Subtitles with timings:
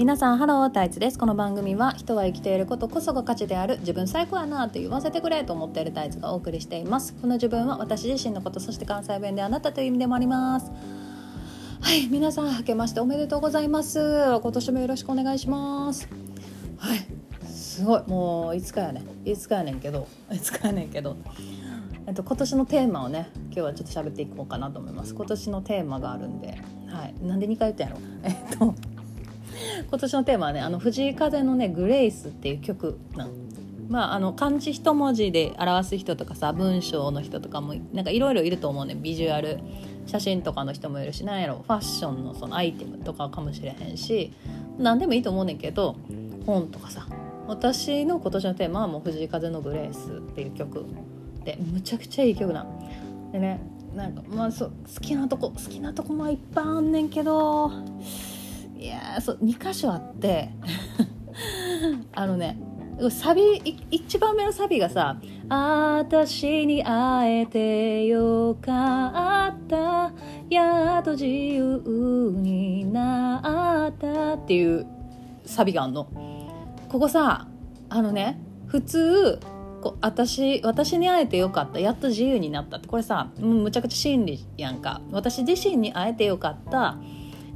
[0.00, 1.18] 皆さんハロータイツです。
[1.18, 7.12] この番組は人は生きていることこそが価値である自分最高やなと言わせてくれと思っているタイツがお送りしています。
[7.20, 10.72] この自分は私自身のことそして関西弁であなたという意味でもあります。
[11.82, 14.00] はい皆さん明けましておめでとうございます。
[14.40, 16.08] 今年もよろしくお願いします。
[16.78, 17.06] はい
[17.46, 18.02] すごい。
[18.06, 21.14] もういつかやねいつかやねんけどいつかやねんけど。
[22.06, 25.14] えっと、今年のテーマをね今日はちょっと喋っていこうかなと思います。
[25.14, 26.58] 今年のテーマがあるんで、
[26.88, 28.00] はい、なんで2回言ったんやろ？
[28.22, 28.74] えっと
[29.88, 33.32] 今年のテーマはねあの藤井風のね「グレイス」っていう曲なの。
[33.88, 38.94] まあ、あの漢字一文字で表す人とかさ文章の人とかもなんかいろいろいると思うね。
[38.94, 39.58] ビジュアル
[40.06, 44.32] 写真とかの人もいるしなんやろファッションのそのアイテムとかかもしれへんし
[44.78, 45.96] 何でもいいと思うねんけど
[46.46, 47.06] 本とかさ。
[47.50, 50.84] 私の今年のテーマはもう藤井風の「グレイス」っていう曲
[51.44, 52.68] でむちゃくちゃいい曲なん。
[53.32, 53.60] でね
[53.96, 57.72] なんかまあそう好きなとこ好きなとこもいっぱいあんねんけど
[58.80, 60.48] いやそう2箇所あって
[62.12, 62.58] あのね
[63.10, 63.58] サビ
[63.90, 65.18] 一番目のサビがさ
[65.50, 70.12] 「あたしに会えてよかった
[70.48, 71.82] やっと自由
[72.36, 74.86] になった」っていう
[75.44, 76.06] サビがあんの。
[76.88, 77.46] ここさ
[77.90, 79.40] あのね普通
[79.82, 82.88] こ私私に会えてよかったやっと自由になったって。
[82.88, 85.02] これさむちゃくちゃ真理やんか。
[85.10, 86.96] 私自身に会えてよかった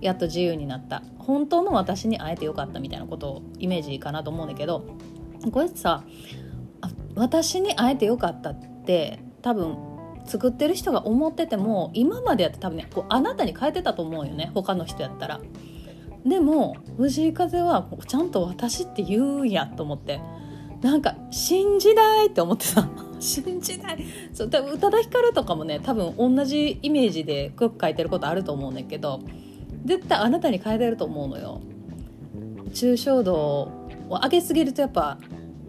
[0.00, 1.02] やっと自由になった。
[1.18, 4.84] 本当の私に会えてよかったみたいなことをイメージかなと思うんだけど
[5.52, 6.02] これさ
[7.14, 9.76] 私に会えてよかったって多分
[10.24, 15.40] 作ってる人が思ってても今までやって多分ねこうあなたに変えてたと思うよね他の人やったら。
[16.26, 20.20] でも藤井風はちゃんと私って言うんやと思って。
[20.82, 22.88] なんか信じないって思ってさ
[23.20, 24.04] 信じない。
[24.32, 29.20] そう宇多田ヒカルとかもね多分同じイメージでよく書いてることあると思うんだけど
[29.84, 31.60] 絶対あなたに変えてると思うのよ。
[32.72, 35.18] 抽象度を上げすぎるとやっぱ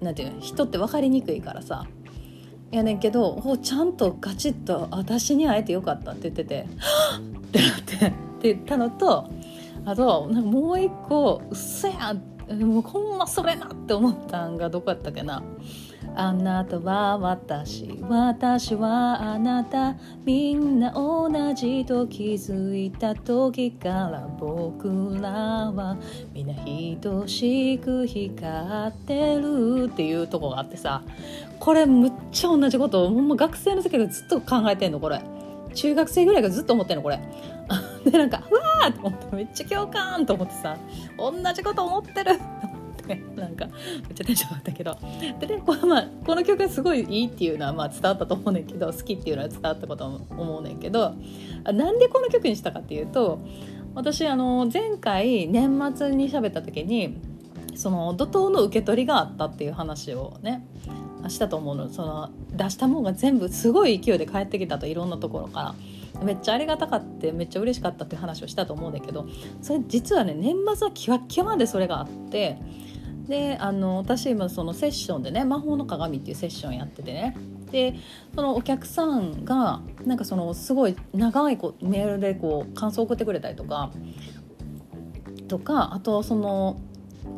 [0.00, 1.86] なんていう人って分かりにくいからさ。
[2.72, 8.10] やねんけどちゃんとガチッと「私に会えてよかった」って言ってて「はってなってっ
[8.40, 9.28] て言ったのと
[9.84, 12.22] あとなんかもう一個「うっそやん」
[12.64, 15.42] もうほんまそれなって思ったんがどこやったっけな。
[16.14, 25.96] あなたは私私はあなたみんな同じと気づいた時から僕らは
[26.32, 26.54] みんな
[27.00, 31.02] 等しく光ってるっていうとこがあってさ
[31.58, 35.22] これむっちゃ同じことほんま学生の時からずっと考えてんのこれ。
[35.74, 37.18] 中学生ぐらいからずっと思ってんのこれ。
[38.04, 40.76] でなんかうわーと思ってめっちゃ共感と思ってさ
[41.16, 42.38] 同じこと思ってる。
[43.36, 44.96] なんかめっちゃテンション上がったけど。
[45.40, 51.14] でねこの,、まあ、この曲がすごいいいっていうのはまあ伝わったと思うねんけど好きっていうのは伝わったこと思うねんけど
[51.64, 53.40] なんでこの曲にしたかっていうと
[53.94, 57.18] 私あの前回年末に喋った時に
[57.74, 60.66] その怒涛の受け取りがあったっていう話をね
[61.28, 61.88] したと思うの。
[61.88, 65.74] その出したもんが全部すごい勢いで返ってきたといろんなところか
[66.18, 69.26] らめっちゃありがたかってめっちゃ嬉しかったって話をしたと思うんだけど
[69.60, 72.58] それ実はね年末はキワッキワまでそれがあって
[73.28, 77.36] であの私今そのセッションでね「魔法の鏡」っていうセッションやっててね。
[77.70, 77.94] で
[78.34, 83.90] そのお客さんがなんかそのすごい長いこうメールでこう感想を送ってくれたりとか
[85.48, 86.76] とかあとその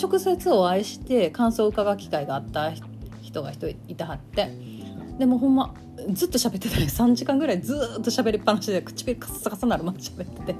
[0.00, 2.72] 直接お会いして感想を伺う機会があった
[3.20, 4.50] 人が一人いたはって。
[5.18, 5.74] でもほんま
[6.10, 10.56] ずっと喋ってたり3時間ぐらいずっと喋りっぱなしで唇カッサカサなるまで喋ってて。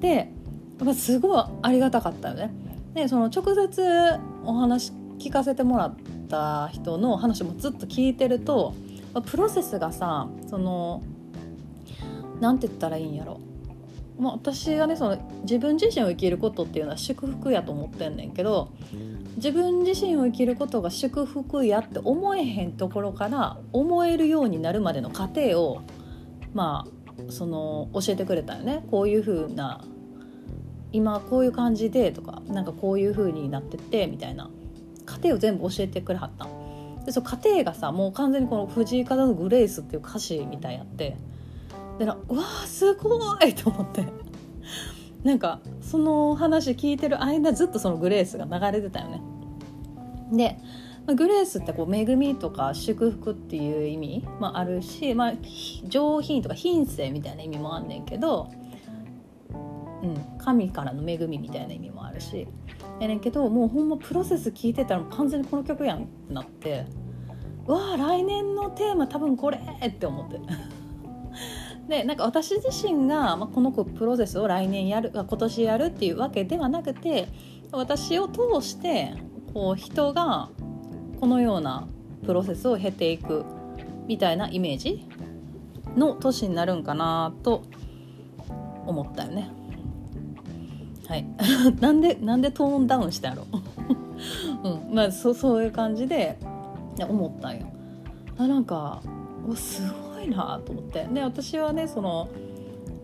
[0.00, 2.50] でやっぱすごいありがたかったよね。
[2.96, 5.96] でその直接お話聞かせてもらっ
[6.28, 8.74] た人の話もずっと聞いてると
[9.30, 11.02] プロセスがさその
[12.40, 13.38] 何て言ったらいいんやろ。
[14.18, 18.70] まあ、私がねその自分自身を生きることっていうのは祝福やと思ってんねんけど
[19.36, 25.82] 自分自身を生きることが祝福やって思えへんところから思えるようになるまでの過程を
[26.54, 28.86] まあその教えてくれたよね。
[28.90, 29.84] こういう風な
[30.92, 34.50] 今こういう感じでとかなんかこういう風になっててみたいな。
[35.06, 36.46] 過程を全部教えてくれはった
[37.06, 41.16] でその過程がさもう完全にこの藤井風の「グレース」っていう歌詞みたいやって。
[41.98, 44.04] でなうわーすごいと思って。
[45.24, 49.22] なんかその話聞いてる間ずっとそのグレースが流れてたよね。
[50.30, 50.58] で、
[51.06, 55.32] ま、グレースってこう恵みとか祝福っていう意味もあるし、まあ、
[55.84, 58.50] 上品とか品性みたいな意味もあんねんけど、
[60.14, 62.46] うん、神からの恵みみたいな意味もあるし。
[63.00, 66.86] やねんけどもうほんまプロセス聞いてたら完全にこの曲やんってなって。
[67.66, 70.40] わあ来年のテーマ多分これって思って。
[71.88, 77.28] でなんか私自身が、まあ、このプロセスを来年やる今年やるっていうわけではなくて
[77.70, 79.14] 私を通して
[79.54, 80.50] こう人が
[81.20, 81.86] このような
[82.24, 83.44] プロセスを経ていく
[84.08, 85.06] みたいなイメージ
[85.96, 87.62] の年になるんかなと
[88.84, 89.50] 思ったよね。
[91.08, 91.26] はい、
[91.80, 93.44] なんでなんでトーンダウンしたやろ、
[94.64, 94.94] うん。
[94.94, 96.38] まあ、そそういう感じで
[97.08, 97.66] 思ったんよ。
[98.38, 99.00] あなんか
[99.48, 99.82] おす
[100.14, 101.06] ごいなと思って。
[101.12, 102.28] で私はねその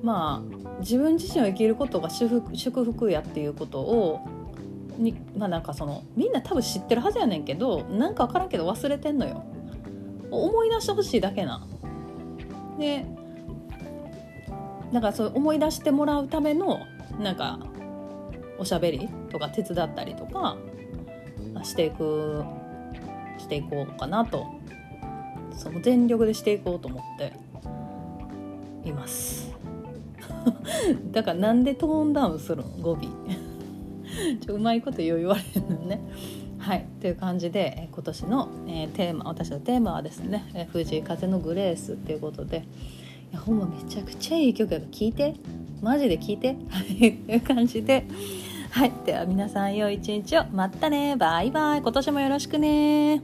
[0.02, 4.20] まあ自分自身を生きることが祝福祝福やっていうことを
[4.98, 9.42] にまあなんかそのみんな多分知ってるはずやねんけどなんか分からんけど忘れてんのよ。
[10.30, 11.64] 思い出してほしいだけな。
[12.78, 13.06] で
[14.92, 16.80] だかそう思い出してもらうための
[17.20, 17.58] なんか
[18.62, 20.56] おしゃべりとか手伝ったりとか
[21.64, 22.44] していく
[23.38, 24.46] していこうかなと。
[25.56, 27.32] その全力でしていこうと思って
[28.88, 29.52] います。
[31.12, 32.68] だからなんでトーンダウンするの？
[32.80, 32.98] 語尾。
[34.40, 36.00] ちょうまいこと言われるのね。
[36.58, 36.86] はい。
[37.00, 42.64] という感じで今年の、えー、テーマ私のテーマはですね「え、藤井風のグレース」っていうことで
[43.32, 45.34] いやほんまめちゃくちゃいい曲やから聴いて。
[45.80, 46.56] マジで聴いて。
[46.68, 48.04] はいという感じで
[48.72, 48.92] はい。
[49.04, 50.46] では皆さん良い一日を。
[50.46, 51.14] またね。
[51.14, 51.82] バイバイ。
[51.82, 53.20] 今年もよろしくね。